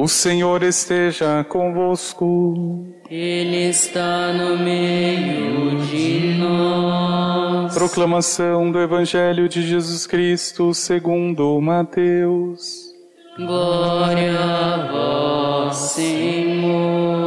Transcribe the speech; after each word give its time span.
O 0.00 0.08
Senhor 0.08 0.62
esteja 0.62 1.44
convosco. 1.44 2.86
Ele 3.10 3.68
está 3.68 4.32
no 4.32 4.56
meio 4.56 5.76
de 5.82 6.38
nós. 6.38 7.74
Proclamação 7.74 8.72
do 8.72 8.80
Evangelho 8.80 9.46
de 9.46 9.60
Jesus 9.60 10.06
Cristo 10.06 10.72
segundo 10.72 11.60
Mateus. 11.60 12.94
Glória 13.36 14.40
a 14.40 14.90
vós, 14.90 15.76
Senhor. 15.76 17.20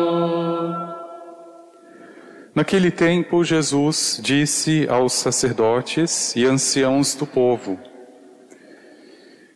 Naquele 2.56 2.90
tempo, 2.90 3.44
Jesus 3.44 4.20
disse 4.20 4.88
aos 4.90 5.14
sacerdotes 5.14 6.36
e 6.36 6.44
anciãos 6.44 7.14
do 7.14 7.28
povo: 7.28 7.78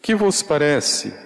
Que 0.04 0.14
vos 0.14 0.44
parece? 0.44 1.26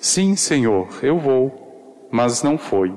Sim, 0.00 0.34
Senhor, 0.34 0.88
eu 1.02 1.18
vou, 1.18 2.08
mas 2.10 2.42
não 2.42 2.56
foi. 2.56 2.90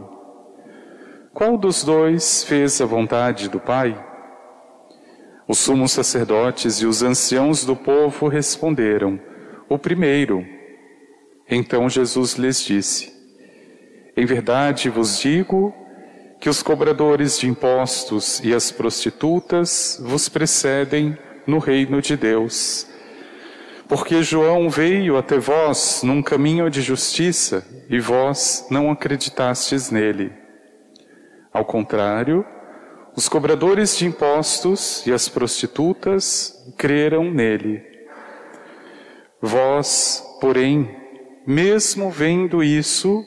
Qual 1.33 1.57
dos 1.57 1.83
dois 1.83 2.45
fez 2.45 2.79
a 2.79 2.85
vontade 2.85 3.49
do 3.49 3.59
Pai? 3.59 3.93
Os 5.45 5.59
sumos 5.59 5.91
sacerdotes 5.91 6.77
e 6.77 6.85
os 6.85 7.03
anciãos 7.03 7.65
do 7.65 7.75
povo 7.75 8.29
responderam: 8.29 9.19
O 9.67 9.77
primeiro. 9.77 10.45
Então 11.49 11.89
Jesus 11.89 12.35
lhes 12.35 12.61
disse: 12.61 13.11
Em 14.15 14.25
verdade 14.25 14.89
vos 14.89 15.19
digo 15.19 15.75
que 16.39 16.47
os 16.47 16.63
cobradores 16.63 17.37
de 17.37 17.49
impostos 17.49 18.39
e 18.45 18.53
as 18.53 18.71
prostitutas 18.71 20.01
vos 20.01 20.29
precedem 20.29 21.17
no 21.45 21.59
reino 21.59 22.01
de 22.01 22.15
Deus. 22.15 22.92
Porque 23.95 24.23
João 24.23 24.71
veio 24.71 25.17
até 25.17 25.37
vós 25.37 26.01
num 26.03 26.19
caminho 26.19 26.67
de 26.67 26.81
justiça 26.81 27.63
e 27.87 27.99
vós 27.99 28.65
não 28.71 28.89
acreditastes 28.89 29.91
nele. 29.91 30.33
Ao 31.53 31.63
contrário, 31.63 32.43
os 33.15 33.29
cobradores 33.29 33.95
de 33.95 34.07
impostos 34.07 35.05
e 35.05 35.13
as 35.13 35.29
prostitutas 35.29 36.73
creram 36.75 37.25
nele. 37.31 37.83
Vós, 39.39 40.23
porém, 40.41 40.89
mesmo 41.45 42.09
vendo 42.09 42.63
isso, 42.63 43.23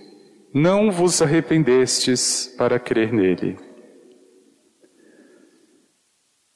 não 0.52 0.90
vos 0.90 1.22
arrependestes 1.22 2.52
para 2.58 2.80
crer 2.80 3.12
nele. 3.12 3.56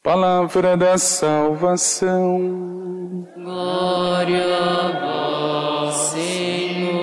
Palavra 0.02 0.76
da 0.76 0.98
salvação. 0.98 2.79
Glória 3.10 4.44
a 4.56 5.00
vós, 5.00 5.96
Senhor. 6.12 7.00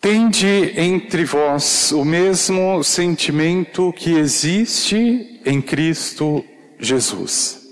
Tende 0.00 0.74
entre 0.76 1.24
vós 1.24 1.92
o 1.92 2.04
mesmo 2.04 2.82
sentimento 2.82 3.92
que 3.92 4.14
existe 4.18 5.40
em 5.46 5.62
Cristo 5.62 6.44
Jesus. 6.80 7.63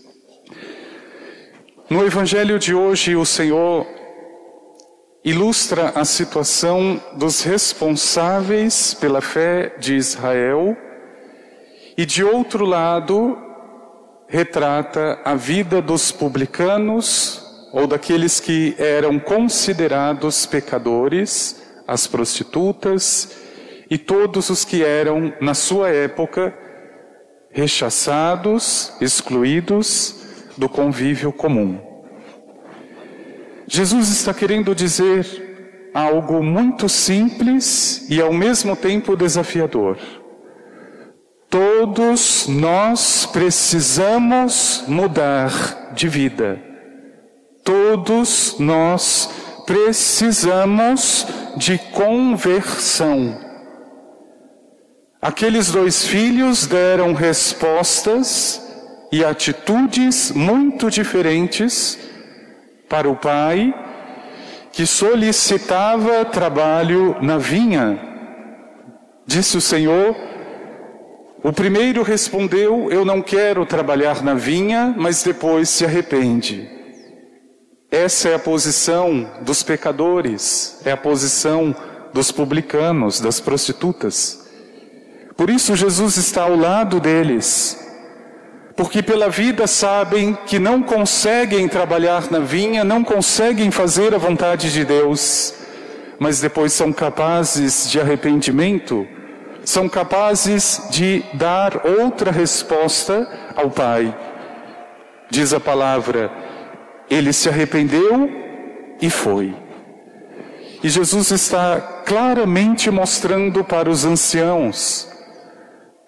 No 1.92 2.06
Evangelho 2.06 2.58
de 2.58 2.75
hoje, 2.75 3.14
o 3.14 3.26
Senhor 3.26 3.86
ilustra 5.22 5.91
a 5.94 6.06
situação 6.06 6.98
dos 7.19 7.42
responsáveis 7.42 8.94
pela 8.94 9.20
fé 9.20 9.76
de 9.78 9.94
Israel 9.97 10.75
e, 11.94 12.06
de 12.06 12.25
outro 12.25 12.64
lado, 12.64 13.36
retrata 14.26 15.20
a 15.22 15.34
vida 15.34 15.82
dos 15.82 16.10
publicanos 16.10 17.69
ou 17.75 17.86
daqueles 17.86 18.41
que 18.41 18.75
eram 18.78 19.19
considerados 19.19 20.47
pecadores, 20.47 21.62
as 21.86 22.06
prostitutas 22.06 23.36
e 23.91 23.98
todos 23.98 24.48
os 24.48 24.64
que 24.64 24.82
eram, 24.82 25.31
na 25.42 25.52
sua 25.52 25.91
época, 25.91 26.56
rechaçados, 27.50 28.94
excluídos 28.98 30.22
do 30.56 30.68
convívio 30.68 31.32
comum. 31.32 31.78
Jesus 33.66 34.08
está 34.10 34.34
querendo 34.34 34.74
dizer 34.74 35.90
algo 35.94 36.42
muito 36.42 36.88
simples 36.88 38.06
e 38.08 38.20
ao 38.20 38.32
mesmo 38.32 38.76
tempo 38.76 39.16
desafiador. 39.16 39.98
Todos 41.48 42.46
nós 42.48 43.26
precisamos 43.26 44.84
mudar 44.88 45.92
de 45.94 46.08
vida. 46.08 46.58
Todos 47.62 48.56
nós 48.58 49.28
precisamos 49.66 51.26
de 51.56 51.78
conversão. 51.78 53.38
Aqueles 55.20 55.70
dois 55.70 56.06
filhos 56.06 56.66
deram 56.66 57.12
respostas 57.12 58.62
e 59.12 59.23
atitudes 59.23 60.33
muito 60.33 60.91
diferentes 60.91 61.99
para 62.89 63.09
o 63.11 63.15
pai, 63.15 63.75
que 64.73 64.87
solicitava 64.87 66.25
trabalho 66.25 67.17
na 67.21 67.37
vinha. 67.37 68.00
Disse 69.27 69.59
o 69.59 69.61
Senhor, 69.61 70.17
o 71.45 71.53
primeiro 71.53 72.03
respondeu: 72.03 72.91
Eu 72.91 73.05
não 73.05 73.21
quero 73.21 73.67
trabalhar 73.67 74.23
na 74.23 74.33
vinha, 74.33 74.95
mas 74.97 75.23
depois 75.23 75.69
se 75.69 75.84
arrepende. 75.84 76.67
Essa 77.91 78.31
é 78.31 78.34
a 78.34 78.39
posição 78.39 79.31
dos 79.43 79.62
pecadores, 79.62 80.81
é 80.87 80.93
a 80.93 80.97
posição 80.97 81.77
dos 82.15 82.33
publicanos, 82.33 83.21
das 83.21 83.41
prostitutas. 83.41 84.49
Por 85.37 85.50
isso 85.50 85.77
Jesus 85.77 86.17
está 86.17 86.44
ao 86.44 86.56
lado 86.56 87.00
deles, 87.00 87.81
porque 88.77 89.03
pela 89.03 89.28
vida 89.28 89.66
sabem 89.66 90.37
que 90.47 90.59
não 90.59 90.83
conseguem 90.83 91.69
trabalhar 91.69 92.31
na 92.31 92.38
vinha, 92.38 92.84
não 92.84 93.05
conseguem 93.05 93.71
fazer 93.71 94.15
a 94.15 94.19
vontade 94.19 94.72
de 94.72 94.84
Deus, 94.84 95.55
mas 96.19 96.41
depois 96.41 96.72
são 96.72 96.93
capazes 96.93 97.91
de 97.91 98.00
arrependimento, 98.00 99.06
são 99.65 99.88
capazes 99.88 100.82
de 100.91 101.22
dar 101.34 101.87
outra 101.87 102.31
resposta 102.31 103.28
ao 103.55 103.71
Pai. 103.71 104.16
Diz 105.31 105.53
a 105.53 105.61
palavra, 105.61 106.31
ele 107.11 107.32
se 107.32 107.49
arrependeu 107.49 108.31
e 109.00 109.11
foi. 109.11 109.55
E 110.82 110.88
Jesus 110.88 111.31
está 111.31 111.81
claramente 112.05 112.91
mostrando 112.91 113.62
para 113.62 113.88
os 113.88 114.05
anciãos, 114.05 115.09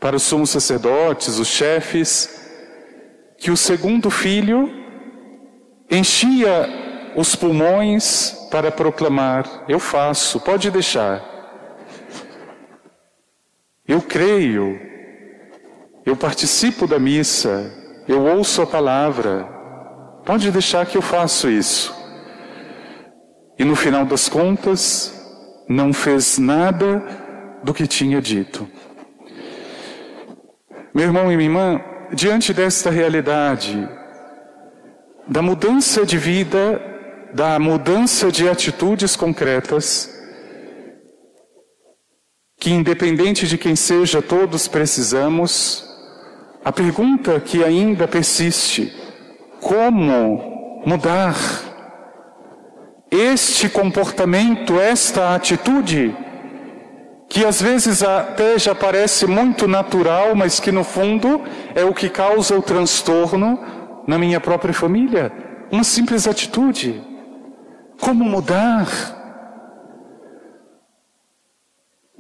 para 0.00 0.16
os 0.16 0.22
sumos 0.22 0.50
sacerdotes, 0.50 1.38
os 1.38 1.48
chefes, 1.48 2.43
que 3.44 3.50
o 3.50 3.56
segundo 3.58 4.10
filho 4.10 4.72
enchia 5.90 7.12
os 7.14 7.36
pulmões 7.36 8.30
para 8.50 8.72
proclamar: 8.72 9.44
Eu 9.68 9.78
faço, 9.78 10.40
pode 10.40 10.70
deixar. 10.70 11.22
Eu 13.86 14.00
creio, 14.00 14.80
eu 16.06 16.16
participo 16.16 16.86
da 16.86 16.98
missa, 16.98 17.70
eu 18.08 18.24
ouço 18.24 18.62
a 18.62 18.66
palavra, 18.66 19.44
pode 20.24 20.50
deixar 20.50 20.86
que 20.86 20.96
eu 20.96 21.02
faço 21.02 21.50
isso. 21.50 21.94
E 23.58 23.64
no 23.64 23.76
final 23.76 24.06
das 24.06 24.26
contas, 24.26 25.12
não 25.68 25.92
fez 25.92 26.38
nada 26.38 27.04
do 27.62 27.74
que 27.74 27.86
tinha 27.86 28.22
dito. 28.22 28.66
Meu 30.94 31.04
irmão 31.04 31.30
e 31.30 31.36
minha 31.36 31.50
irmã, 31.50 31.93
diante 32.14 32.54
desta 32.54 32.90
realidade, 32.90 33.88
da 35.26 35.42
mudança 35.42 36.06
de 36.06 36.16
vida, 36.16 36.80
da 37.32 37.58
mudança 37.58 38.30
de 38.30 38.48
atitudes 38.48 39.16
concretas, 39.16 40.10
que, 42.58 42.70
independente 42.70 43.46
de 43.46 43.58
quem 43.58 43.74
seja, 43.74 44.22
todos 44.22 44.68
precisamos, 44.68 45.84
a 46.64 46.72
pergunta 46.72 47.40
que 47.40 47.64
ainda 47.64 48.06
persiste: 48.06 48.92
como 49.60 50.82
mudar? 50.86 51.36
Este 53.10 53.68
comportamento, 53.68 54.80
esta 54.80 55.34
atitude, 55.34 56.16
que 57.34 57.44
às 57.44 57.60
vezes 57.60 58.00
até 58.00 58.56
já 58.60 58.76
parece 58.76 59.26
muito 59.26 59.66
natural, 59.66 60.36
mas 60.36 60.60
que 60.60 60.70
no 60.70 60.84
fundo 60.84 61.42
é 61.74 61.82
o 61.82 61.92
que 61.92 62.08
causa 62.08 62.56
o 62.56 62.62
transtorno 62.62 63.58
na 64.06 64.16
minha 64.16 64.38
própria 64.38 64.72
família? 64.72 65.32
Uma 65.68 65.82
simples 65.82 66.28
atitude. 66.28 67.02
Como 68.00 68.24
mudar? 68.24 68.86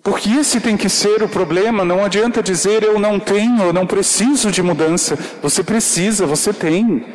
Porque 0.02 0.30
esse 0.30 0.60
tem 0.60 0.76
que 0.76 0.88
ser 0.88 1.22
o 1.22 1.28
problema, 1.28 1.84
não 1.84 2.04
adianta 2.04 2.42
dizer 2.42 2.82
eu 2.82 2.98
não 2.98 3.20
tenho, 3.20 3.62
eu 3.62 3.72
não 3.72 3.86
preciso 3.86 4.50
de 4.50 4.64
mudança. 4.64 5.16
Você 5.40 5.62
precisa, 5.62 6.26
você 6.26 6.52
tem. 6.52 7.06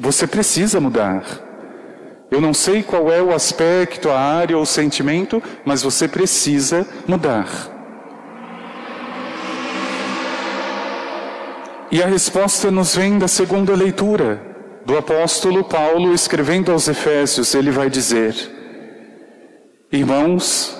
Você 0.00 0.26
precisa 0.26 0.80
mudar. 0.80 1.47
Eu 2.30 2.40
não 2.40 2.52
sei 2.52 2.82
qual 2.82 3.10
é 3.10 3.22
o 3.22 3.32
aspecto, 3.32 4.10
a 4.10 4.18
área 4.18 4.56
ou 4.56 4.62
o 4.62 4.66
sentimento, 4.66 5.42
mas 5.64 5.82
você 5.82 6.06
precisa 6.06 6.86
mudar. 7.06 7.48
E 11.90 12.02
a 12.02 12.06
resposta 12.06 12.70
nos 12.70 12.94
vem 12.94 13.18
da 13.18 13.26
segunda 13.26 13.74
leitura 13.74 14.42
do 14.84 14.96
apóstolo 14.96 15.64
Paulo 15.64 16.12
escrevendo 16.12 16.70
aos 16.70 16.86
Efésios. 16.86 17.54
Ele 17.54 17.70
vai 17.70 17.88
dizer: 17.88 18.34
Irmãos, 19.90 20.76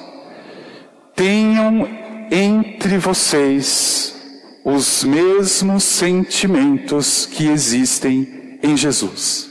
tenham 1.16 1.88
entre 2.30 2.98
vocês 2.98 4.14
os 4.62 5.02
mesmos 5.02 5.82
sentimentos 5.82 7.24
que 7.24 7.48
existem 7.48 8.58
em 8.62 8.76
Jesus. 8.76 9.47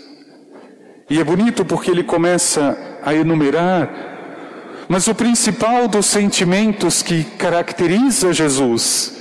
E 1.09 1.19
é 1.19 1.24
bonito 1.24 1.63
porque 1.63 1.89
ele 1.89 2.04
começa 2.04 2.77
a 3.01 3.13
enumerar, 3.13 3.89
mas 4.89 5.07
o 5.07 5.15
principal 5.15 5.88
dos 5.88 6.06
sentimentos 6.06 7.01
que 7.01 7.24
caracteriza 7.24 8.33
Jesus 8.33 9.15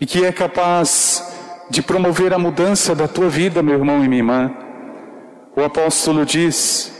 e 0.00 0.06
que 0.06 0.24
é 0.24 0.32
capaz 0.32 1.22
de 1.68 1.82
promover 1.82 2.32
a 2.32 2.38
mudança 2.38 2.94
da 2.94 3.06
tua 3.06 3.28
vida, 3.28 3.62
meu 3.62 3.74
irmão 3.74 4.02
e 4.02 4.08
minha 4.08 4.20
irmã, 4.20 4.50
o 5.54 5.62
apóstolo 5.62 6.24
diz: 6.24 6.90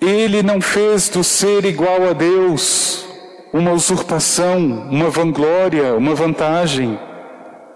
Ele 0.00 0.42
não 0.42 0.60
fez 0.60 1.08
do 1.08 1.24
ser 1.24 1.64
igual 1.64 2.08
a 2.08 2.12
Deus 2.12 3.06
uma 3.52 3.72
usurpação, 3.72 4.88
uma 4.90 5.08
vanglória, 5.08 5.94
uma 5.94 6.14
vantagem. 6.14 6.98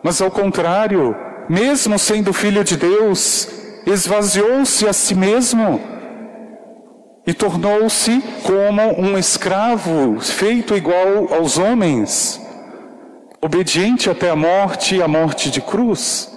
Mas 0.02 0.20
ao 0.20 0.30
contrário, 0.30 1.16
mesmo 1.48 1.98
sendo 1.98 2.32
filho 2.32 2.62
de 2.62 2.76
Deus, 2.76 3.59
esvaziou-se 3.86 4.86
a 4.86 4.92
si 4.92 5.14
mesmo 5.14 5.80
e 7.26 7.34
tornou-se 7.34 8.22
como 8.42 9.00
um 9.00 9.18
escravo, 9.18 10.20
feito 10.20 10.74
igual 10.74 11.32
aos 11.32 11.58
homens, 11.58 12.40
obediente 13.40 14.10
até 14.10 14.30
a 14.30 14.36
morte, 14.36 15.02
a 15.02 15.08
morte 15.08 15.50
de 15.50 15.60
cruz. 15.60 16.30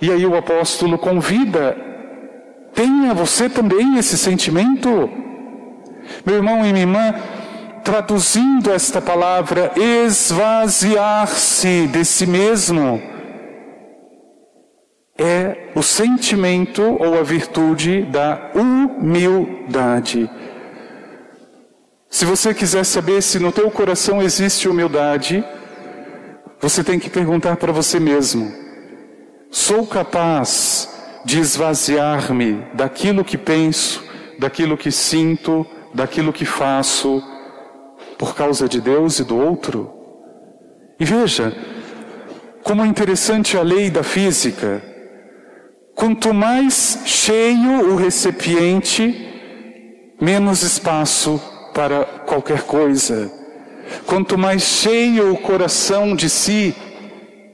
E 0.00 0.10
aí 0.10 0.26
o 0.26 0.36
apóstolo 0.36 0.98
convida, 0.98 1.76
tenha 2.74 3.14
você 3.14 3.48
também 3.48 3.96
esse 3.98 4.18
sentimento. 4.18 5.08
Meu 6.26 6.34
irmão 6.36 6.66
e 6.66 6.72
minha 6.72 6.80
irmã, 6.80 7.14
traduzindo 7.84 8.72
esta 8.72 9.00
palavra, 9.00 9.70
esvaziar-se 9.76 11.86
de 11.88 12.04
si 12.04 12.26
mesmo, 12.26 13.11
é 15.22 15.70
o 15.74 15.82
sentimento 15.82 16.82
ou 16.82 17.18
a 17.18 17.22
virtude 17.22 18.02
da 18.02 18.50
humildade. 18.54 20.28
Se 22.10 22.24
você 22.24 22.52
quiser 22.52 22.84
saber 22.84 23.22
se 23.22 23.38
no 23.38 23.52
teu 23.52 23.70
coração 23.70 24.20
existe 24.20 24.68
humildade, 24.68 25.44
você 26.60 26.84
tem 26.84 26.98
que 26.98 27.08
perguntar 27.08 27.56
para 27.56 27.72
você 27.72 27.98
mesmo: 27.98 28.52
sou 29.50 29.86
capaz 29.86 30.88
de 31.24 31.38
esvaziar-me 31.38 32.66
daquilo 32.74 33.24
que 33.24 33.38
penso, 33.38 34.04
daquilo 34.38 34.76
que 34.76 34.90
sinto, 34.90 35.66
daquilo 35.94 36.32
que 36.32 36.44
faço, 36.44 37.22
por 38.18 38.34
causa 38.34 38.68
de 38.68 38.80
Deus 38.80 39.18
e 39.20 39.24
do 39.24 39.38
outro. 39.38 39.90
E 40.98 41.04
veja, 41.04 41.56
como 42.62 42.84
é 42.84 42.86
interessante 42.86 43.56
a 43.56 43.62
lei 43.62 43.90
da 43.90 44.02
física. 44.02 44.91
Quanto 46.02 46.34
mais 46.34 46.98
cheio 47.04 47.92
o 47.92 47.94
recipiente, 47.94 49.24
menos 50.20 50.64
espaço 50.64 51.40
para 51.72 52.04
qualquer 52.26 52.62
coisa. 52.62 53.30
Quanto 54.04 54.36
mais 54.36 54.62
cheio 54.62 55.32
o 55.32 55.38
coração 55.38 56.16
de 56.16 56.28
si, 56.28 56.74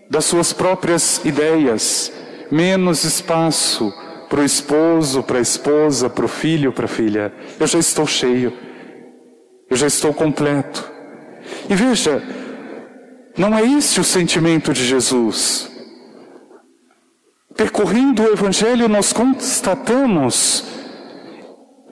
das 0.09 0.25
suas 0.25 0.51
próprias 0.55 1.21
ideias, 1.27 2.11
menos 2.51 3.05
espaço 3.05 3.93
para 4.31 4.41
o 4.41 4.45
esposo, 4.45 5.23
para 5.23 5.37
a 5.37 5.43
esposa, 5.43 6.09
para 6.09 6.25
o 6.25 6.29
filho, 6.29 6.73
para 6.73 6.87
a 6.87 6.89
filha. 6.89 7.31
Eu 7.61 7.67
já 7.67 7.79
estou 7.79 8.07
cheio. 8.07 8.51
Eu 9.69 9.77
já 9.77 9.89
estou 9.89 10.15
completo. 10.15 10.91
E 11.69 11.75
veja, 11.75 12.23
não 13.37 13.55
é 13.59 13.63
esse 13.63 14.01
o 14.01 14.05
sentimento 14.05 14.73
de 14.73 14.87
Jesus. 14.87 15.78
Percorrendo 17.59 18.23
o 18.23 18.33
Evangelho, 18.33 18.89
nós 18.89 19.13
constatamos 19.13 20.63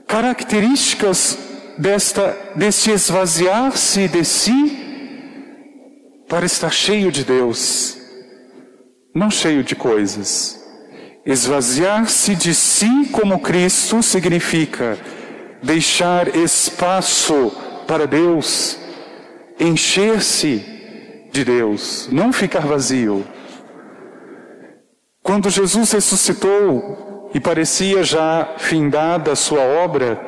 características 0.07 1.37
desta, 1.77 2.39
desse 2.55 2.93
esvaziar-se 2.93 4.07
de 4.07 4.25
si 4.25 4.79
para 6.29 6.47
estar 6.47 6.73
cheio 6.73 7.11
de 7.11 7.25
Deus, 7.25 7.99
não 9.13 9.29
cheio 9.29 9.65
de 9.65 9.75
coisas. 9.75 10.65
Esvaziar-se 11.27 12.37
de 12.37 12.55
si 12.55 13.09
como 13.11 13.41
Cristo 13.41 14.05
significa 14.05 14.97
deixar 15.65 16.37
espaço 16.37 17.51
para 17.89 18.07
Deus, 18.07 18.79
encher-se 19.59 20.65
de 21.33 21.45
Deus, 21.45 22.09
não 22.13 22.33
ficar 22.33 22.65
vazio. 22.65 23.27
Quando 25.27 25.51
Jesus 25.51 25.91
ressuscitou 25.91 27.29
e 27.35 27.41
parecia 27.41 28.05
já 28.05 28.55
findada 28.59 29.33
a 29.33 29.37
sua 29.37 29.61
obra, 29.61 30.25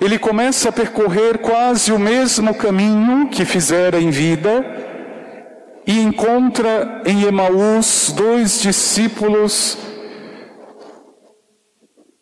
ele 0.00 0.18
começa 0.18 0.70
a 0.70 0.72
percorrer 0.72 1.36
quase 1.36 1.92
o 1.92 1.98
mesmo 1.98 2.54
caminho 2.54 3.28
que 3.28 3.44
fizera 3.44 4.00
em 4.00 4.08
vida 4.08 4.64
e 5.86 6.00
encontra 6.00 7.02
em 7.04 7.24
Emaús 7.24 8.10
dois 8.16 8.58
discípulos 8.58 9.76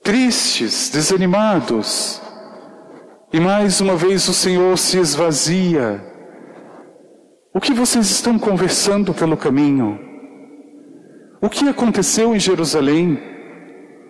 tristes, 0.03 0.91
desanimados. 0.91 2.21
E 3.33 3.39
mais 3.39 3.81
uma 3.81 3.95
vez 3.95 4.27
o 4.27 4.35
Senhor 4.35 4.77
se 4.79 4.99
esvazia. 4.99 6.05
O 7.55 7.61
que 7.61 7.73
vocês 7.73 8.11
estão 8.11 8.37
conversando 8.37 9.15
pelo 9.15 9.37
caminho? 9.37 10.04
O 11.45 11.51
que 11.51 11.69
aconteceu 11.69 12.35
em 12.35 12.41
Jerusalém? 12.41 13.23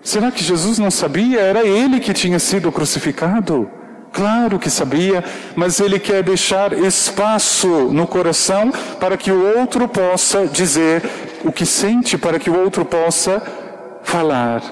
Será 0.01 0.31
que 0.31 0.45
Jesus 0.45 0.79
não 0.79 0.89
sabia? 0.89 1.41
Era 1.41 1.67
ele 1.67 1.99
que 1.99 2.13
tinha 2.13 2.39
sido 2.39 2.71
crucificado? 2.71 3.69
Claro 4.13 4.57
que 4.57 4.71
sabia, 4.71 5.25
mas 5.57 5.81
ele 5.81 5.99
quer 5.99 6.23
deixar 6.23 6.73
espaço 6.73 7.67
no 7.91 8.07
coração 8.07 8.71
para 9.01 9.17
que 9.17 9.33
o 9.33 9.59
outro 9.59 9.89
possa 9.89 10.47
dizer 10.47 11.03
o 11.45 11.51
que 11.51 11.67
sente, 11.67 12.17
para 12.17 12.39
que 12.39 12.49
o 12.49 12.57
outro 12.57 12.85
possa 12.85 13.43
falar 14.05 14.63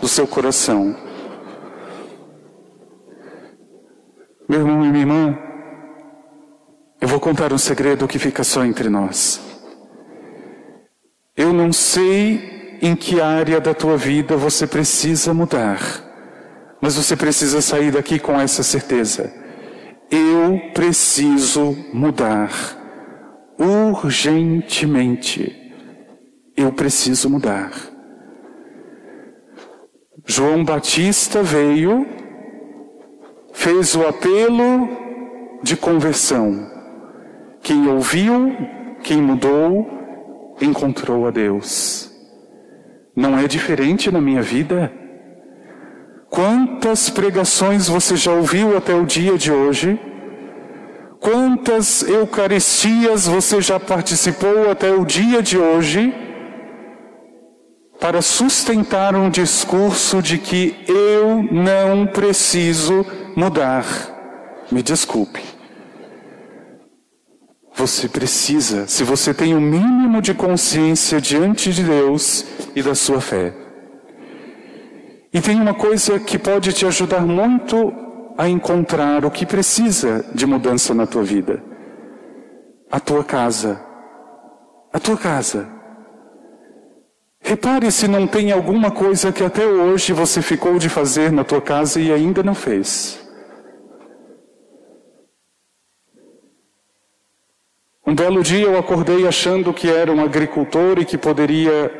do 0.00 0.06
seu 0.06 0.28
coração. 0.28 0.94
Meu 4.48 4.60
irmão 4.60 4.84
e 4.84 4.88
minha 4.90 5.00
irmã, 5.00 5.38
eu 7.00 7.08
vou 7.08 7.18
contar 7.18 7.52
um 7.52 7.58
segredo 7.58 8.06
que 8.06 8.20
fica 8.20 8.44
só 8.44 8.64
entre 8.64 8.88
nós. 8.88 9.55
Eu 11.36 11.52
não 11.52 11.70
sei 11.72 12.78
em 12.80 12.96
que 12.96 13.20
área 13.20 13.60
da 13.60 13.74
tua 13.74 13.96
vida 13.96 14.36
você 14.36 14.66
precisa 14.66 15.34
mudar, 15.34 15.80
mas 16.80 16.96
você 16.96 17.14
precisa 17.14 17.60
sair 17.60 17.90
daqui 17.90 18.18
com 18.18 18.40
essa 18.40 18.62
certeza. 18.62 19.32
Eu 20.10 20.70
preciso 20.72 21.76
mudar 21.92 22.50
urgentemente. 23.58 25.54
Eu 26.56 26.72
preciso 26.72 27.28
mudar. 27.28 27.72
João 30.24 30.64
Batista 30.64 31.42
veio 31.42 32.06
fez 33.52 33.94
o 33.94 34.06
apelo 34.06 34.88
de 35.62 35.76
conversão. 35.76 36.70
Quem 37.62 37.88
ouviu, 37.88 38.54
quem 39.02 39.20
mudou, 39.20 39.95
encontrou 40.60 41.26
a 41.26 41.30
Deus. 41.30 42.10
Não 43.14 43.38
é 43.38 43.48
diferente 43.48 44.10
na 44.10 44.20
minha 44.20 44.42
vida? 44.42 44.92
Quantas 46.28 47.08
pregações 47.08 47.88
você 47.88 48.16
já 48.16 48.32
ouviu 48.32 48.76
até 48.76 48.94
o 48.94 49.06
dia 49.06 49.38
de 49.38 49.50
hoje? 49.50 49.98
Quantas 51.18 52.02
Eucaristias 52.02 53.26
você 53.26 53.60
já 53.60 53.80
participou 53.80 54.70
até 54.70 54.92
o 54.92 55.04
dia 55.04 55.42
de 55.42 55.56
hoje? 55.58 56.14
Para 57.98 58.20
sustentar 58.20 59.16
um 59.16 59.30
discurso 59.30 60.20
de 60.20 60.36
que 60.36 60.84
eu 60.86 61.42
não 61.50 62.06
preciso 62.06 63.04
mudar. 63.34 63.84
Me 64.70 64.82
desculpe. 64.82 65.55
Você 67.76 68.08
precisa, 68.08 68.86
se 68.86 69.04
você 69.04 69.34
tem 69.34 69.52
o 69.52 69.58
um 69.58 69.60
mínimo 69.60 70.22
de 70.22 70.32
consciência 70.32 71.20
diante 71.20 71.70
de 71.70 71.84
Deus 71.84 72.46
e 72.74 72.82
da 72.82 72.94
sua 72.94 73.20
fé. 73.20 73.52
E 75.30 75.42
tem 75.42 75.60
uma 75.60 75.74
coisa 75.74 76.18
que 76.18 76.38
pode 76.38 76.72
te 76.72 76.86
ajudar 76.86 77.20
muito 77.20 77.92
a 78.38 78.48
encontrar 78.48 79.26
o 79.26 79.30
que 79.30 79.44
precisa 79.44 80.24
de 80.34 80.46
mudança 80.46 80.94
na 80.94 81.06
tua 81.06 81.22
vida: 81.22 81.62
a 82.90 82.98
tua 82.98 83.22
casa. 83.22 83.78
A 84.90 84.98
tua 84.98 85.18
casa. 85.18 85.68
Repare 87.42 87.92
se 87.92 88.08
não 88.08 88.26
tem 88.26 88.52
alguma 88.52 88.90
coisa 88.90 89.30
que 89.30 89.44
até 89.44 89.66
hoje 89.66 90.14
você 90.14 90.40
ficou 90.40 90.78
de 90.78 90.88
fazer 90.88 91.30
na 91.30 91.44
tua 91.44 91.60
casa 91.60 92.00
e 92.00 92.10
ainda 92.10 92.42
não 92.42 92.54
fez. 92.54 93.25
Um 98.08 98.14
belo 98.14 98.40
dia 98.40 98.66
eu 98.66 98.78
acordei 98.78 99.26
achando 99.26 99.74
que 99.74 99.90
era 99.90 100.12
um 100.12 100.22
agricultor 100.22 101.00
e 101.00 101.04
que 101.04 101.18
poderia 101.18 101.90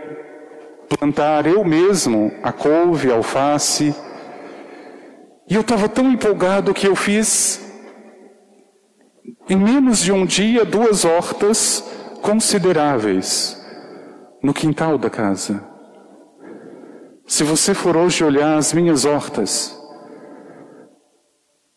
plantar 0.88 1.46
eu 1.48 1.64
mesmo 1.64 2.32
a 2.44 2.52
couve, 2.52 3.10
a 3.10 3.16
alface. 3.16 3.92
E 5.48 5.54
eu 5.56 5.62
estava 5.62 5.88
tão 5.88 6.12
empolgado 6.12 6.72
que 6.72 6.86
eu 6.86 6.94
fiz, 6.94 7.60
em 9.50 9.56
menos 9.56 9.98
de 9.98 10.12
um 10.12 10.24
dia, 10.24 10.64
duas 10.64 11.04
hortas 11.04 11.82
consideráveis 12.22 13.60
no 14.40 14.54
quintal 14.54 14.96
da 14.96 15.10
casa. 15.10 15.60
Se 17.26 17.42
você 17.42 17.74
for 17.74 17.96
hoje 17.96 18.22
olhar 18.22 18.56
as 18.56 18.72
minhas 18.72 19.04
hortas, 19.04 19.76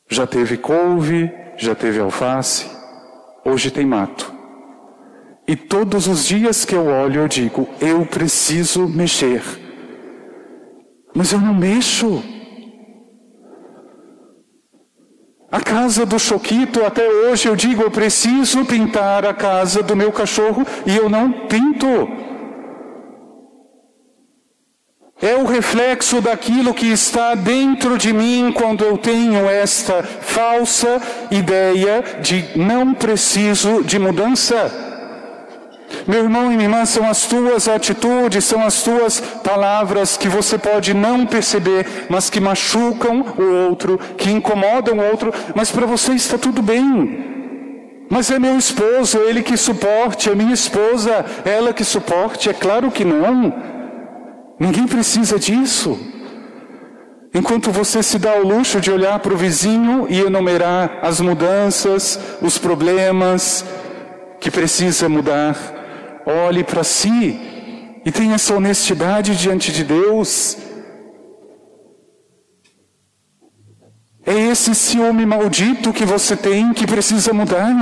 já 0.08 0.28
teve 0.28 0.56
couve, 0.56 1.32
já 1.58 1.74
teve 1.74 2.00
alface, 2.00 2.79
hoje 3.46 3.72
tem 3.72 3.86
mato. 3.86 4.34
E 5.48 5.56
todos 5.56 6.08
os 6.08 6.26
dias 6.26 6.64
que 6.64 6.76
eu 6.76 6.86
olho, 6.86 7.22
eu 7.22 7.28
digo: 7.28 7.68
eu 7.82 8.06
preciso 8.06 8.88
mexer. 8.88 9.42
Mas 11.16 11.32
eu 11.32 11.40
não 11.40 11.54
mexo. 11.54 12.24
A 15.52 15.60
casa 15.60 16.06
do 16.06 16.20
Choquito, 16.20 16.86
até 16.86 17.08
hoje 17.08 17.48
eu 17.48 17.56
digo: 17.56 17.82
eu 17.82 17.90
preciso 17.90 18.64
pintar 18.66 19.26
a 19.26 19.34
casa 19.34 19.82
do 19.82 19.96
meu 19.96 20.12
cachorro 20.12 20.66
e 20.86 20.96
eu 20.96 21.10
não 21.10 21.48
pinto. 21.48 22.29
É 25.22 25.36
o 25.36 25.46
reflexo 25.46 26.22
daquilo 26.22 26.74
que 26.74 26.88
está 26.88 27.36
dentro 27.36 27.98
de 27.98 28.14
mim 28.14 28.54
quando 28.56 28.86
eu 28.86 28.98
tenho 28.98 29.50
esta 29.50 30.02
falsa 30.02 31.02
ideia 31.30 32.02
de 32.22 32.46
não 32.56 32.94
preciso 32.94 33.84
de 33.84 34.00
mudança. 34.00 34.88
Meu 36.08 36.24
irmão 36.24 36.46
e 36.46 36.56
minha 36.56 36.64
irmã, 36.64 36.86
são 36.86 37.08
as 37.08 37.26
tuas 37.26 37.68
atitudes, 37.68 38.46
são 38.46 38.64
as 38.64 38.82
tuas 38.82 39.20
palavras 39.20 40.16
que 40.16 40.30
você 40.30 40.58
pode 40.58 40.94
não 40.94 41.26
perceber, 41.26 42.08
mas 42.10 42.30
que 42.30 42.40
machucam 42.40 43.26
o 43.38 43.68
outro, 43.68 44.00
que 44.18 44.32
incomodam 44.32 45.00
o 45.00 45.04
outro, 45.04 45.34
mas 45.54 45.70
para 45.70 45.86
você 45.86 46.14
está 46.14 46.38
tudo 46.38 46.62
bem. 46.62 48.06
Mas 48.10 48.32
é 48.32 48.40
meu 48.40 48.58
esposo, 48.58 49.20
ele 49.20 49.44
que 49.44 49.58
suporte, 49.58 50.30
é 50.30 50.36
minha 50.36 50.54
esposa, 50.54 51.26
ela 51.44 51.74
que 51.74 51.84
suporte, 51.84 52.50
é 52.50 52.54
claro 52.54 52.90
que 52.90 53.04
não. 53.04 53.79
Ninguém 54.60 54.88
precisa 54.88 55.40
disso. 55.40 55.98
Enquanto 57.34 57.72
você 57.72 58.02
se 58.02 58.18
dá 58.18 58.36
o 58.36 58.48
luxo 58.48 58.82
de 58.82 58.92
olhar 58.92 59.20
para 59.20 59.34
o 59.34 59.38
vizinho 59.38 60.08
e 60.10 60.20
enumerar 60.20 61.00
as 61.02 61.22
mudanças, 61.22 62.20
os 62.42 62.58
problemas 62.58 63.64
que 64.40 64.50
precisa 64.50 65.08
mudar, 65.08 65.56
olhe 66.26 66.64
para 66.64 66.84
si 66.84 67.40
e 68.04 68.12
tenha 68.12 68.36
essa 68.36 68.54
honestidade 68.54 69.36
diante 69.36 69.72
de 69.72 69.84
Deus. 69.84 70.58
É 74.26 74.34
esse 74.34 74.76
ciúme 74.76 75.26
maldito 75.26 75.94
que 75.94 76.06
você 76.06 76.36
tem 76.36 76.74
que 76.74 76.86
precisa 76.86 77.32
mudar. 77.34 77.74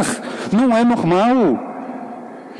Não 0.52 0.76
é 0.76 0.84
normal. 0.84 1.67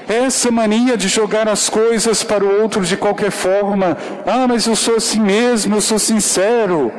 Essa 0.08 0.52
mania 0.52 0.96
de 0.96 1.08
jogar 1.08 1.48
as 1.48 1.70
coisas 1.70 2.24
para 2.24 2.44
o 2.44 2.62
outro 2.62 2.86
de 2.86 2.96
qualquer 2.96 3.32
forma. 3.32 3.98
Ah, 4.26 4.48
mas 4.48 4.66
eu 4.66 4.76
sou 4.76 4.96
assim 4.96 5.20
mesmo, 5.20 5.76
eu 5.76 5.82
sou 5.82 6.00
sincero. 6.00 6.92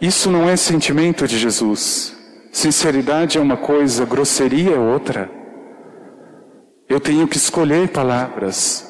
Isso 0.00 0.30
não 0.30 0.48
é 0.48 0.56
sentimento 0.56 1.26
de 1.26 1.38
Jesus. 1.38 2.14
Sinceridade 2.52 3.36
é 3.36 3.40
uma 3.40 3.56
coisa, 3.56 4.04
grosseria 4.04 4.74
é 4.74 4.78
outra. 4.78 5.30
Eu 6.88 7.00
tenho 7.00 7.26
que 7.26 7.36
escolher 7.36 7.88
palavras. 7.88 8.86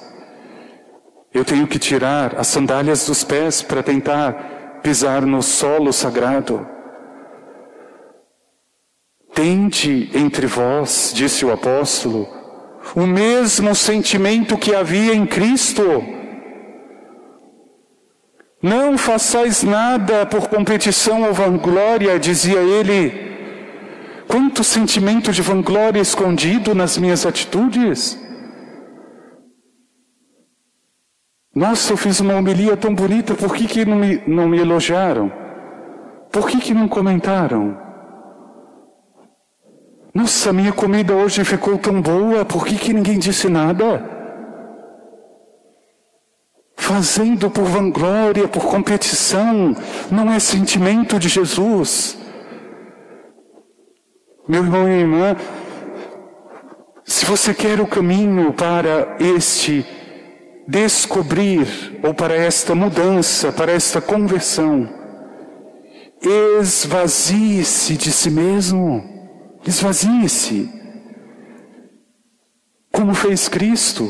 Eu 1.33 1.45
tenho 1.45 1.67
que 1.67 1.79
tirar 1.79 2.37
as 2.39 2.47
sandálias 2.47 3.07
dos 3.07 3.25
pés 3.25 3.63
para 3.63 3.83
tentar 3.83 4.81
pisar 4.83 5.23
no 5.23 5.43
solo 5.43 5.93
sagrado. 5.93 6.67
Tende 9.35 10.11
entre 10.15 10.47
vós, 10.47 11.13
disse 11.15 11.45
o 11.45 11.53
apóstolo, 11.53 12.27
o 12.95 13.07
mesmo 13.07 13.75
sentimento 13.75 14.57
que 14.57 14.75
havia 14.75 15.15
em 15.15 15.27
Cristo. 15.27 16.05
Não 18.63 18.97
façais 18.97 19.63
nada 19.63 20.25
por 20.27 20.49
competição 20.49 21.23
ou 21.23 21.33
vanglória, 21.33 22.19
dizia 22.19 22.59
ele, 22.59 23.27
Quanto 24.27 24.65
sentimento 24.65 25.31
de 25.31 25.41
vanglória 25.41 26.01
escondido 26.01 26.75
nas 26.75 26.99
minhas 26.99 27.25
atitudes. 27.25 28.19
Nossa, 31.55 31.93
eu 31.93 31.97
fiz 31.97 32.21
uma 32.21 32.35
homilia 32.35 32.77
tão 32.77 32.95
bonita, 32.95 33.35
por 33.35 33.55
que, 33.55 33.67
que 33.67 33.85
não, 33.85 33.97
me, 33.97 34.23
não 34.27 34.49
me 34.49 34.59
elogiaram? 34.59 35.33
Por 36.31 36.49
que, 36.49 36.59
que 36.59 36.75
não 36.75 36.89
comentaram? 36.89 37.86
Nossa, 40.17 40.51
minha 40.51 40.73
comida 40.73 41.15
hoje 41.15 41.45
ficou 41.45 41.77
tão 41.77 42.01
boa, 42.01 42.43
por 42.43 42.65
que, 42.65 42.77
que 42.77 42.91
ninguém 42.91 43.19
disse 43.19 43.51
nada? 43.51 44.03
Fazendo 46.75 47.51
por 47.51 47.65
vanglória, 47.65 48.49
por 48.49 48.65
competição, 48.65 49.77
não 50.11 50.33
é 50.33 50.39
sentimento 50.39 51.19
de 51.19 51.29
Jesus. 51.29 52.17
Meu 54.49 54.63
irmão 54.63 54.89
e 54.89 55.01
irmã, 55.01 55.37
se 57.05 57.27
você 57.27 57.53
quer 57.53 57.79
o 57.79 57.87
caminho 57.87 58.55
para 58.55 59.19
este 59.21 59.85
descobrir, 60.67 62.01
ou 62.03 62.15
para 62.15 62.35
esta 62.35 62.75
mudança, 62.75 63.53
para 63.53 63.71
esta 63.71 64.01
conversão, 64.01 64.89
esvazie-se 66.23 67.99
de 67.99 68.11
si 68.11 68.31
mesmo, 68.31 69.16
esvazie-se, 69.67 70.71
como 72.93 73.15
fez 73.15 73.49
Cristo. 73.49 74.09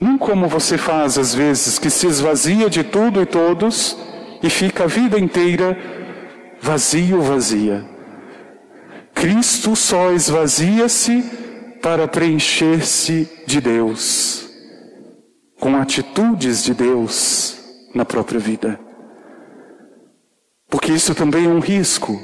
Não 0.00 0.18
como 0.18 0.48
você 0.48 0.76
faz 0.76 1.16
às 1.18 1.34
vezes, 1.34 1.78
que 1.78 1.90
se 1.90 2.06
esvazia 2.06 2.68
de 2.68 2.84
tudo 2.84 3.22
e 3.22 3.26
todos 3.26 3.96
e 4.42 4.50
fica 4.50 4.84
a 4.84 4.86
vida 4.86 5.18
inteira 5.18 5.76
vazio, 6.60 7.20
vazia. 7.22 7.84
Cristo 9.14 9.74
só 9.74 10.12
esvazia-se 10.12 11.22
para 11.82 12.06
preencher-se 12.06 13.28
de 13.46 13.60
Deus, 13.60 14.48
com 15.58 15.76
atitudes 15.76 16.62
de 16.62 16.74
Deus 16.74 17.58
na 17.94 18.04
própria 18.04 18.38
vida. 18.38 18.78
Porque 20.68 20.92
isso 20.92 21.14
também 21.14 21.46
é 21.46 21.48
um 21.48 21.60
risco. 21.60 22.20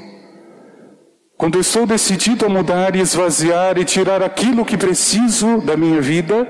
Quando 1.43 1.59
estou 1.59 1.85
decidido 1.85 2.45
a 2.45 2.49
mudar 2.49 2.95
e 2.95 3.01
esvaziar 3.01 3.77
e 3.77 3.83
tirar 3.83 4.23
aquilo 4.23 4.63
que 4.63 4.77
preciso 4.77 5.59
da 5.59 5.75
minha 5.75 5.99
vida, 5.99 6.47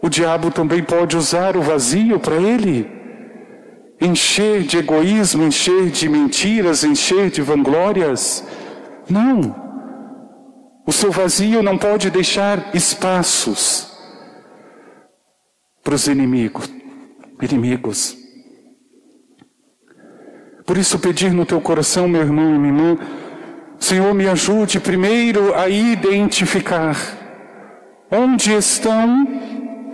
o 0.00 0.08
diabo 0.08 0.50
também 0.50 0.82
pode 0.82 1.14
usar 1.18 1.54
o 1.54 1.60
vazio 1.60 2.18
para 2.18 2.36
ele. 2.36 2.90
encher 4.00 4.62
de 4.62 4.78
egoísmo, 4.78 5.42
encher 5.44 5.90
de 5.90 6.08
mentiras, 6.08 6.82
encher 6.82 7.28
de 7.28 7.42
vanglórias. 7.42 8.42
Não. 9.06 9.54
O 10.86 10.90
seu 10.90 11.10
vazio 11.12 11.62
não 11.62 11.76
pode 11.76 12.08
deixar 12.08 12.74
espaços 12.74 13.92
para 15.82 15.94
os 15.94 16.06
inimigos. 16.06 16.72
inimigos. 17.42 18.16
Por 20.64 20.78
isso, 20.78 20.98
pedir 20.98 21.34
no 21.34 21.44
teu 21.44 21.60
coração, 21.60 22.08
meu 22.08 22.22
irmão 22.22 22.54
e 22.54 22.58
minha 22.58 22.72
irmã, 22.72 23.23
Senhor, 23.78 24.14
me 24.14 24.28
ajude 24.28 24.80
primeiro 24.80 25.54
a 25.54 25.68
identificar 25.68 26.96
onde 28.10 28.52
estão 28.52 29.26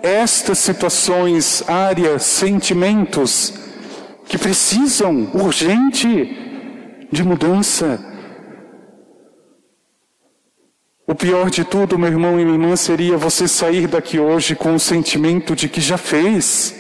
estas 0.02 0.58
situações, 0.58 1.62
áreas, 1.68 2.22
sentimentos 2.22 3.54
que 4.26 4.38
precisam 4.38 5.30
urgente 5.34 6.36
de 7.10 7.24
mudança. 7.24 7.98
O 11.06 11.14
pior 11.14 11.50
de 11.50 11.64
tudo, 11.64 11.98
meu 11.98 12.08
irmão 12.08 12.38
e 12.38 12.44
minha 12.44 12.56
irmã, 12.56 12.76
seria 12.76 13.16
você 13.16 13.48
sair 13.48 13.88
daqui 13.88 14.18
hoje 14.18 14.54
com 14.54 14.74
o 14.74 14.78
sentimento 14.78 15.56
de 15.56 15.68
que 15.68 15.80
já 15.80 15.98
fez, 15.98 16.74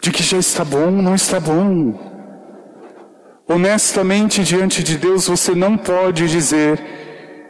de 0.00 0.10
que 0.10 0.22
já 0.22 0.38
está 0.38 0.64
bom, 0.64 0.90
não 0.90 1.14
está 1.14 1.38
bom. 1.38 2.17
Honestamente, 3.48 4.44
diante 4.44 4.82
de 4.82 4.98
Deus, 4.98 5.26
você 5.26 5.54
não 5.54 5.78
pode 5.78 6.28
dizer 6.28 6.78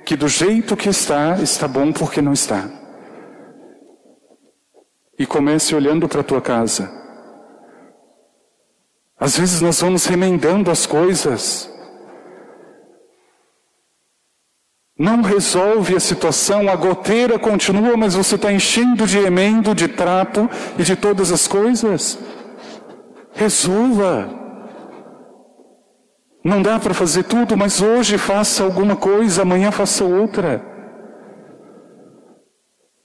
que 0.04 0.14
do 0.14 0.28
jeito 0.28 0.76
que 0.76 0.88
está, 0.88 1.36
está 1.42 1.66
bom 1.66 1.92
porque 1.92 2.22
não 2.22 2.32
está. 2.32 2.70
E 5.18 5.26
comece 5.26 5.74
olhando 5.74 6.08
para 6.08 6.20
a 6.20 6.24
tua 6.24 6.40
casa. 6.40 6.88
Às 9.18 9.36
vezes 9.36 9.60
nós 9.60 9.80
vamos 9.80 10.06
remendando 10.06 10.70
as 10.70 10.86
coisas. 10.86 11.68
Não 14.96 15.20
resolve 15.20 15.96
a 15.96 16.00
situação, 16.00 16.68
a 16.68 16.76
goteira 16.76 17.40
continua, 17.40 17.96
mas 17.96 18.14
você 18.14 18.36
está 18.36 18.52
enchendo 18.52 19.04
de 19.04 19.18
emendo, 19.18 19.74
de 19.74 19.88
trapo 19.88 20.48
e 20.78 20.84
de 20.84 20.94
todas 20.94 21.32
as 21.32 21.48
coisas. 21.48 22.16
Resolva. 23.32 24.47
Não 26.48 26.62
dá 26.62 26.80
para 26.80 26.94
fazer 26.94 27.24
tudo, 27.24 27.58
mas 27.58 27.82
hoje 27.82 28.16
faça 28.16 28.64
alguma 28.64 28.96
coisa, 28.96 29.42
amanhã 29.42 29.70
faça 29.70 30.02
outra. 30.02 30.64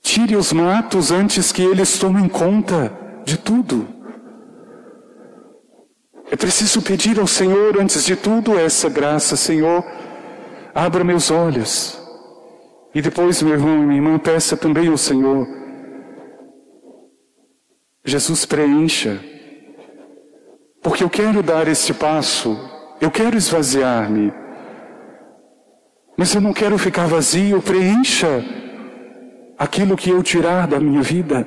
Tire 0.00 0.34
os 0.34 0.50
matos 0.50 1.10
antes 1.10 1.52
que 1.52 1.60
eles 1.60 1.98
tomem 1.98 2.26
conta 2.26 2.90
de 3.22 3.36
tudo. 3.36 3.86
É 6.30 6.36
preciso 6.36 6.80
pedir 6.80 7.20
ao 7.20 7.26
Senhor, 7.26 7.78
antes 7.78 8.06
de 8.06 8.16
tudo, 8.16 8.58
essa 8.58 8.88
graça. 8.88 9.36
Senhor, 9.36 9.84
abra 10.74 11.04
meus 11.04 11.30
olhos. 11.30 12.00
E 12.94 13.02
depois, 13.02 13.42
meu 13.42 13.52
irmão 13.52 13.76
e 13.76 13.86
minha 13.86 13.96
irmã, 13.96 14.18
peça 14.18 14.56
também 14.56 14.88
ao 14.88 14.96
Senhor. 14.96 15.46
Jesus 18.02 18.46
preencha. 18.46 19.20
Porque 20.82 21.04
eu 21.04 21.10
quero 21.10 21.42
dar 21.42 21.68
este 21.68 21.92
passo 21.92 22.72
eu 23.00 23.10
quero 23.10 23.36
esvaziar-me, 23.36 24.32
mas 26.16 26.34
eu 26.34 26.40
não 26.40 26.52
quero 26.52 26.78
ficar 26.78 27.06
vazio. 27.06 27.60
Preencha 27.60 28.42
aquilo 29.58 29.96
que 29.96 30.10
eu 30.10 30.22
tirar 30.22 30.66
da 30.66 30.80
minha 30.80 31.02
vida 31.02 31.46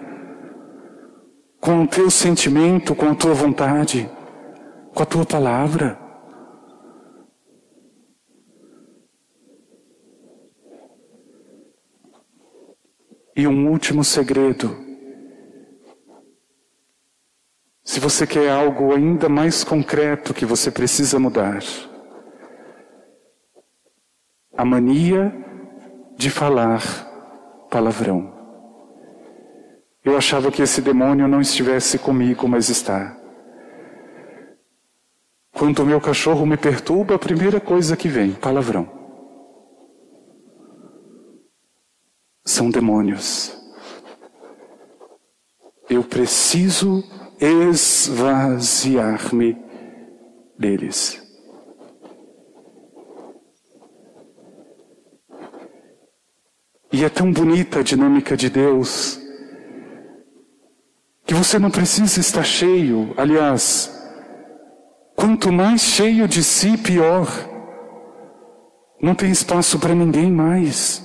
com 1.60 1.84
o 1.84 1.88
teu 1.88 2.10
sentimento, 2.10 2.96
com 2.96 3.10
a 3.10 3.16
tua 3.16 3.34
vontade, 3.34 4.10
com 4.94 5.04
a 5.04 5.06
tua 5.06 5.26
palavra. 5.26 6.00
E 13.36 13.48
um 13.48 13.70
último 13.70 14.04
segredo. 14.04 14.87
Se 17.98 18.02
você 18.02 18.28
quer 18.28 18.52
algo 18.52 18.94
ainda 18.94 19.28
mais 19.28 19.64
concreto 19.64 20.32
que 20.32 20.46
você 20.46 20.70
precisa 20.70 21.18
mudar, 21.18 21.64
a 24.56 24.64
mania 24.64 25.34
de 26.16 26.30
falar 26.30 26.80
palavrão. 27.72 28.32
Eu 30.06 30.16
achava 30.16 30.52
que 30.52 30.62
esse 30.62 30.80
demônio 30.80 31.28
não 31.28 31.42
estivesse 31.42 31.98
comigo, 31.98 32.48
mas 32.48 32.70
está. 32.70 33.18
Quando 35.52 35.80
o 35.80 35.86
meu 35.88 36.00
cachorro 36.00 36.46
me 36.46 36.56
perturba, 36.56 37.16
a 37.16 37.20
primeira 37.20 37.60
coisa 37.60 37.98
que 37.98 38.08
vem, 38.08 38.32
palavrão. 38.32 38.88
São 42.46 42.70
demônios. 42.70 43.60
Eu 45.90 46.04
preciso 46.04 47.04
esvaziar-me 47.40 49.58
deles. 50.58 51.22
E 56.92 57.04
é 57.04 57.10
tão 57.10 57.32
bonita 57.32 57.80
a 57.80 57.84
dinâmica 57.84 58.36
de 58.36 58.50
Deus, 58.50 59.20
que 61.26 61.34
você 61.34 61.60
não 61.60 61.70
precisa 61.70 62.20
estar 62.20 62.44
cheio. 62.44 63.14
Aliás, 63.18 63.94
quanto 65.16 65.52
mais 65.52 65.82
cheio 65.82 66.28
de 66.28 66.44
si, 66.44 66.78
pior. 66.78 67.28
Não 69.00 69.14
tem 69.14 69.30
espaço 69.30 69.78
para 69.78 69.94
ninguém 69.94 70.32
mais. 70.32 71.04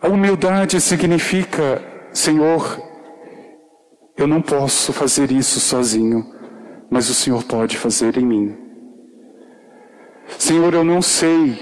A 0.00 0.08
humildade 0.08 0.80
significa, 0.80 1.80
Senhor, 2.12 2.89
eu 4.22 4.26
não 4.26 4.42
posso 4.42 4.92
fazer 4.92 5.30
isso 5.30 5.58
sozinho, 5.60 6.26
mas 6.90 7.08
o 7.08 7.14
Senhor 7.14 7.42
pode 7.44 7.76
fazer 7.76 8.16
em 8.16 8.26
mim. 8.26 8.56
Senhor, 10.38 10.74
eu 10.74 10.84
não 10.84 11.00
sei 11.00 11.58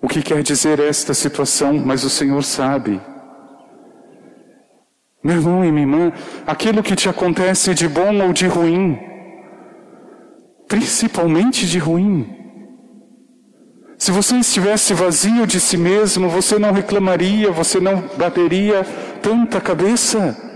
o 0.00 0.08
que 0.08 0.22
quer 0.22 0.42
dizer 0.42 0.80
esta 0.80 1.14
situação, 1.14 1.74
mas 1.74 2.04
o 2.04 2.10
Senhor 2.10 2.42
sabe. 2.42 3.00
Meu 5.22 5.36
irmão 5.36 5.64
e 5.64 5.70
minha 5.70 5.84
irmã, 5.84 6.12
aquilo 6.46 6.82
que 6.82 6.96
te 6.96 7.08
acontece 7.08 7.74
de 7.74 7.88
bom 7.88 8.20
ou 8.26 8.32
de 8.32 8.46
ruim, 8.46 8.98
principalmente 10.66 11.66
de 11.66 11.78
ruim, 11.78 12.42
se 13.96 14.10
você 14.10 14.36
estivesse 14.36 14.92
vazio 14.94 15.46
de 15.46 15.60
si 15.60 15.76
mesmo, 15.76 16.28
você 16.28 16.58
não 16.58 16.72
reclamaria, 16.72 17.52
você 17.52 17.78
não 17.78 18.02
bateria 18.18 18.84
tanta 19.22 19.60
cabeça. 19.60 20.51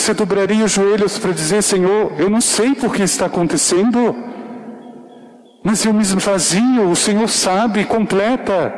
Você 0.00 0.14
dobraria 0.14 0.64
os 0.64 0.72
joelhos 0.72 1.18
para 1.18 1.30
dizer: 1.30 1.62
Senhor, 1.62 2.18
eu 2.18 2.30
não 2.30 2.40
sei 2.40 2.74
por 2.74 2.94
que 2.94 3.02
está 3.02 3.26
acontecendo, 3.26 4.16
mas 5.62 5.84
eu 5.84 5.92
me 5.92 6.00
esvazio, 6.00 6.88
o 6.88 6.96
Senhor 6.96 7.28
sabe, 7.28 7.84
completa, 7.84 8.72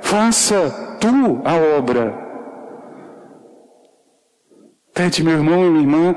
faça 0.00 0.96
tu 1.00 1.42
a 1.44 1.56
obra. 1.76 2.16
Pede, 4.94 5.24
meu 5.24 5.32
irmão 5.32 5.66
e 5.66 5.70
minha 5.70 5.82
irmã, 5.82 6.14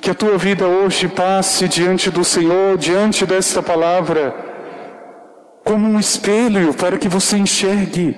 que 0.00 0.10
a 0.10 0.14
tua 0.14 0.38
vida 0.38 0.66
hoje 0.66 1.06
passe 1.06 1.68
diante 1.68 2.10
do 2.10 2.24
Senhor, 2.24 2.78
diante 2.78 3.26
desta 3.26 3.62
palavra, 3.62 4.34
como 5.62 5.86
um 5.86 6.00
espelho 6.00 6.72
para 6.72 6.96
que 6.96 7.06
você 7.06 7.36
enxergue 7.36 8.16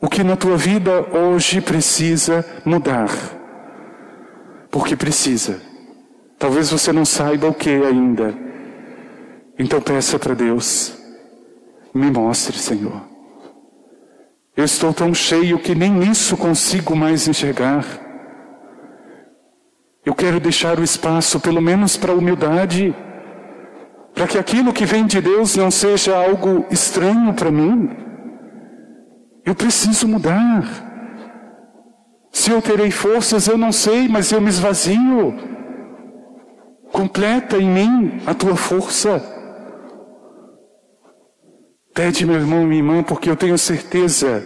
o 0.00 0.08
que 0.08 0.22
na 0.22 0.36
tua 0.36 0.56
vida 0.56 1.04
hoje 1.12 1.60
precisa 1.60 2.46
mudar 2.64 3.35
porque 4.70 4.96
precisa. 4.96 5.60
Talvez 6.38 6.70
você 6.70 6.92
não 6.92 7.04
saiba 7.04 7.48
o 7.48 7.54
que 7.54 7.70
ainda. 7.70 8.34
Então 9.58 9.80
peça 9.80 10.18
para 10.18 10.34
Deus, 10.34 10.96
me 11.94 12.10
mostre, 12.10 12.58
Senhor. 12.58 13.02
Eu 14.56 14.64
estou 14.64 14.92
tão 14.92 15.12
cheio 15.14 15.58
que 15.58 15.74
nem 15.74 16.02
isso 16.02 16.36
consigo 16.36 16.94
mais 16.94 17.26
enxergar. 17.28 17.84
Eu 20.04 20.14
quero 20.14 20.38
deixar 20.38 20.78
o 20.78 20.84
espaço, 20.84 21.40
pelo 21.40 21.60
menos 21.60 21.96
para 21.96 22.12
a 22.12 22.14
humildade, 22.14 22.94
para 24.14 24.26
que 24.26 24.38
aquilo 24.38 24.72
que 24.72 24.86
vem 24.86 25.04
de 25.04 25.20
Deus 25.20 25.56
não 25.56 25.70
seja 25.70 26.16
algo 26.16 26.64
estranho 26.70 27.34
para 27.34 27.50
mim. 27.50 27.90
Eu 29.44 29.54
preciso 29.54 30.06
mudar. 30.06 30.85
Se 32.36 32.50
eu 32.50 32.60
terei 32.60 32.90
forças, 32.90 33.48
eu 33.48 33.56
não 33.56 33.72
sei, 33.72 34.06
mas 34.08 34.30
eu 34.30 34.42
me 34.42 34.50
esvazio. 34.50 35.34
Completa 36.92 37.56
em 37.56 37.66
mim 37.66 38.20
a 38.26 38.34
tua 38.34 38.54
força. 38.54 39.24
Pede, 41.94 42.26
meu 42.26 42.36
irmão 42.36 42.60
e 42.60 42.66
minha 42.66 42.80
irmã, 42.80 43.02
porque 43.02 43.30
eu 43.30 43.36
tenho 43.36 43.56
certeza 43.56 44.44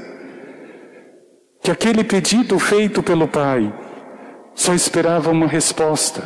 que 1.64 1.70
aquele 1.72 2.04
pedido 2.04 2.60
feito 2.60 3.02
pelo 3.02 3.26
Pai 3.26 3.76
só 4.54 4.72
esperava 4.72 5.28
uma 5.32 5.48
resposta, 5.48 6.22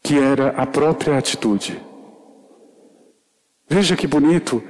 que 0.00 0.16
era 0.16 0.50
a 0.50 0.64
própria 0.64 1.18
atitude. 1.18 1.82
Veja 3.68 3.96
que 3.96 4.06
bonito. 4.06 4.62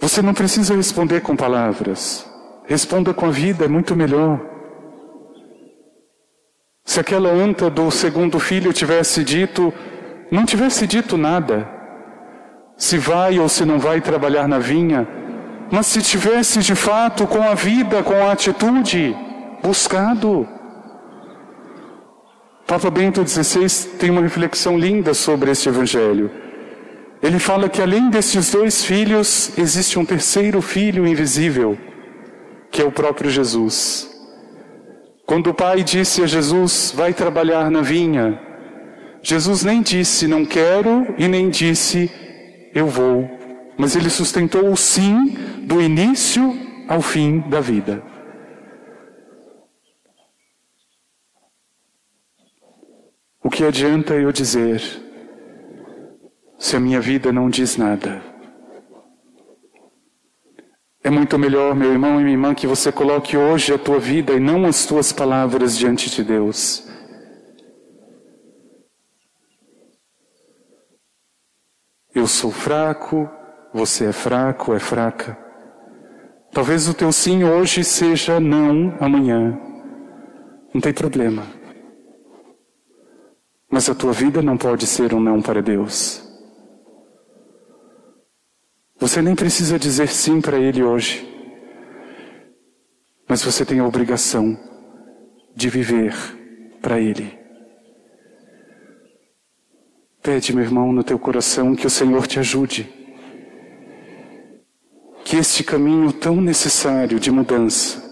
Você 0.00 0.20
não 0.20 0.34
precisa 0.34 0.74
responder 0.74 1.20
com 1.20 1.36
palavras. 1.36 2.27
Responda 2.68 3.14
com 3.14 3.24
a 3.24 3.30
vida, 3.30 3.64
é 3.64 3.68
muito 3.68 3.96
melhor. 3.96 4.38
Se 6.84 7.00
aquela 7.00 7.30
anta 7.30 7.70
do 7.70 7.90
segundo 7.90 8.38
filho 8.38 8.74
tivesse 8.74 9.24
dito, 9.24 9.72
não 10.30 10.44
tivesse 10.44 10.86
dito 10.86 11.16
nada, 11.16 11.66
se 12.76 12.98
vai 12.98 13.38
ou 13.38 13.48
se 13.48 13.64
não 13.64 13.78
vai 13.78 14.02
trabalhar 14.02 14.46
na 14.46 14.58
vinha, 14.58 15.08
mas 15.70 15.86
se 15.86 16.02
tivesse 16.02 16.58
de 16.58 16.74
fato 16.74 17.26
com 17.26 17.42
a 17.42 17.54
vida, 17.54 18.02
com 18.02 18.12
a 18.12 18.32
atitude, 18.32 19.16
buscado. 19.62 20.46
Papa 22.66 22.90
Bento 22.90 23.26
XVI 23.26 23.96
tem 23.98 24.10
uma 24.10 24.20
reflexão 24.20 24.78
linda 24.78 25.14
sobre 25.14 25.50
este 25.50 25.70
evangelho. 25.70 26.30
Ele 27.22 27.38
fala 27.38 27.66
que 27.66 27.80
além 27.80 28.10
desses 28.10 28.50
dois 28.50 28.84
filhos, 28.84 29.56
existe 29.56 29.98
um 29.98 30.04
terceiro 30.04 30.60
filho 30.60 31.06
invisível, 31.06 31.78
que 32.78 32.82
é 32.82 32.84
o 32.84 32.92
próprio 32.92 33.28
Jesus. 33.28 34.08
Quando 35.26 35.50
o 35.50 35.54
pai 35.54 35.82
disse 35.82 36.22
a 36.22 36.28
Jesus, 36.28 36.92
vai 36.94 37.12
trabalhar 37.12 37.68
na 37.72 37.82
vinha, 37.82 38.40
Jesus 39.20 39.64
nem 39.64 39.82
disse 39.82 40.28
não 40.28 40.46
quero 40.46 41.12
e 41.18 41.26
nem 41.26 41.50
disse 41.50 42.08
eu 42.72 42.86
vou, 42.86 43.28
mas 43.76 43.96
ele 43.96 44.08
sustentou 44.08 44.70
o 44.70 44.76
sim 44.76 45.36
do 45.64 45.82
início 45.82 46.56
ao 46.86 47.02
fim 47.02 47.40
da 47.40 47.58
vida. 47.58 48.00
O 53.42 53.50
que 53.50 53.64
adianta 53.64 54.14
eu 54.14 54.30
dizer 54.30 54.80
se 56.56 56.76
a 56.76 56.80
minha 56.80 57.00
vida 57.00 57.32
não 57.32 57.50
diz 57.50 57.76
nada? 57.76 58.37
É 61.08 61.10
muito 61.10 61.38
melhor, 61.38 61.74
meu 61.74 61.90
irmão 61.90 62.20
e 62.20 62.22
minha 62.22 62.34
irmã, 62.34 62.54
que 62.54 62.66
você 62.66 62.92
coloque 62.92 63.34
hoje 63.34 63.72
a 63.72 63.78
tua 63.78 63.98
vida 63.98 64.34
e 64.34 64.38
não 64.38 64.66
as 64.66 64.84
tuas 64.84 65.10
palavras 65.10 65.74
diante 65.74 66.10
de 66.10 66.22
Deus. 66.22 66.86
Eu 72.14 72.26
sou 72.26 72.52
fraco, 72.52 73.26
você 73.72 74.04
é 74.04 74.12
fraco, 74.12 74.74
é 74.74 74.78
fraca. 74.78 75.34
Talvez 76.52 76.86
o 76.86 76.92
teu 76.92 77.10
sim 77.10 77.42
hoje 77.42 77.82
seja 77.84 78.38
não 78.38 78.94
amanhã. 79.00 79.58
Não 80.74 80.80
tem 80.82 80.92
problema. 80.92 81.46
Mas 83.70 83.88
a 83.88 83.94
tua 83.94 84.12
vida 84.12 84.42
não 84.42 84.58
pode 84.58 84.86
ser 84.86 85.14
um 85.14 85.20
não 85.20 85.40
para 85.40 85.62
Deus. 85.62 86.27
Você 89.08 89.22
nem 89.22 89.34
precisa 89.34 89.78
dizer 89.78 90.08
sim 90.08 90.38
para 90.38 90.58
Ele 90.58 90.82
hoje. 90.82 91.26
Mas 93.26 93.42
você 93.42 93.64
tem 93.64 93.78
a 93.78 93.86
obrigação 93.86 94.54
de 95.56 95.70
viver 95.70 96.14
para 96.82 97.00
Ele. 97.00 97.38
Pede, 100.22 100.54
meu 100.54 100.62
irmão, 100.62 100.92
no 100.92 101.02
teu 101.02 101.18
coração 101.18 101.74
que 101.74 101.86
o 101.86 101.90
Senhor 101.90 102.26
te 102.26 102.38
ajude. 102.38 102.86
Que 105.24 105.36
este 105.36 105.64
caminho 105.64 106.12
tão 106.12 106.38
necessário 106.38 107.18
de 107.18 107.30
mudança 107.30 108.04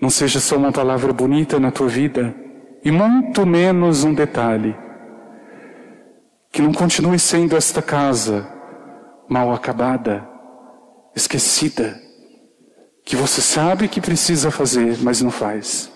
não 0.00 0.08
seja 0.08 0.40
só 0.40 0.56
uma 0.56 0.72
palavra 0.72 1.12
bonita 1.12 1.60
na 1.60 1.70
tua 1.70 1.86
vida 1.86 2.34
e 2.82 2.90
muito 2.90 3.44
menos 3.44 4.04
um 4.04 4.14
detalhe. 4.14 4.74
Que 6.50 6.62
não 6.62 6.72
continue 6.72 7.18
sendo 7.18 7.54
esta 7.58 7.82
casa 7.82 8.58
mal 9.30 9.52
acabada, 9.52 10.28
esquecida, 11.14 11.96
que 13.04 13.14
você 13.14 13.40
sabe 13.40 13.86
que 13.86 14.00
precisa 14.00 14.50
fazer, 14.50 14.98
mas 15.00 15.22
não 15.22 15.30
faz. 15.30 15.88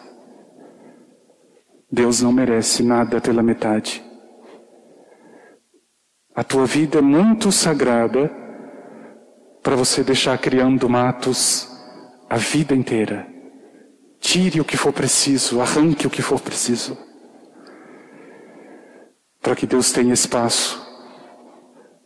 Deus 1.90 2.22
não 2.22 2.32
merece 2.32 2.84
nada 2.84 3.20
pela 3.20 3.42
metade. 3.42 4.04
A 6.32 6.44
tua 6.44 6.64
vida 6.64 6.98
é 6.98 7.02
muito 7.02 7.50
sagrada 7.50 8.30
para 9.64 9.74
você 9.74 10.04
deixar 10.04 10.38
criando 10.38 10.88
matos 10.88 11.68
a 12.30 12.36
vida 12.36 12.72
inteira. 12.72 13.26
Tire 14.20 14.60
o 14.60 14.64
que 14.64 14.76
for 14.76 14.92
preciso, 14.92 15.60
arranque 15.60 16.06
o 16.06 16.10
que 16.10 16.22
for 16.22 16.40
preciso. 16.40 16.96
Para 19.42 19.56
que 19.56 19.66
Deus 19.66 19.90
tenha 19.90 20.14
espaço 20.14 20.83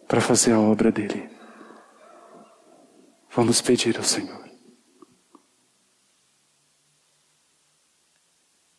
para 0.09 0.21
fazer 0.23 0.53
a 0.53 0.59
obra 0.59 0.90
dele. 0.90 1.29
Vamos 3.37 3.61
pedir 3.61 3.97
ao 3.99 4.03
Senhor. 4.03 4.47